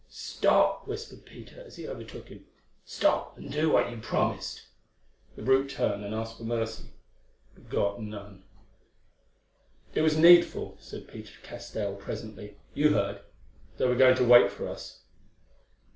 [0.09, 4.63] "Stop!" whispered Peter, as he overtook him—"stop, and do what you promised."
[5.35, 6.85] The brute turned, and asked for mercy,
[7.53, 8.43] but got none.
[9.93, 14.67] "It was needful," said Peter to Castell presently; "you heard—they were going to wait for
[14.67, 15.01] us."